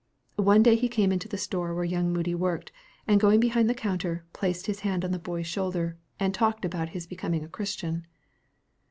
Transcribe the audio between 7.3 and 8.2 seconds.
a Christian.